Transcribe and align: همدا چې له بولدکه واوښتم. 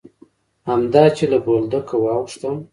همدا 0.69 1.03
چې 1.15 1.23
له 1.31 1.37
بولدکه 1.45 1.95
واوښتم. 2.03 2.55